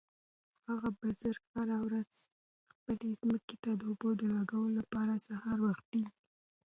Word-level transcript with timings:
هغه 0.69 0.89
بزګر 0.99 1.45
هره 1.55 1.77
ورځ 1.85 2.11
خپلې 2.73 3.09
ځمکې 3.21 3.55
ته 3.63 3.71
د 3.79 3.81
اوبو 3.89 4.09
لګولو 4.37 4.77
لپاره 4.79 5.23
سهار 5.27 5.57
وختي 5.67 6.01
ځي. 6.09 6.19